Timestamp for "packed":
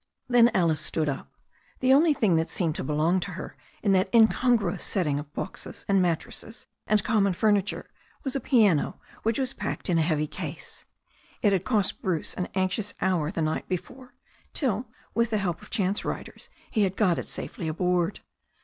9.53-9.91